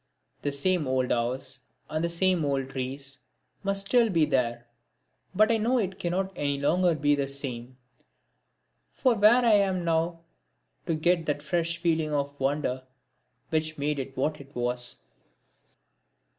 [0.41, 3.19] The same old house and the same old trees
[3.61, 4.65] must still be there,
[5.35, 7.77] but I know it cannot any longer be the same
[8.91, 10.21] for where am I now
[10.87, 12.87] to get that fresh feeling of wonder
[13.49, 15.03] which made it what it was?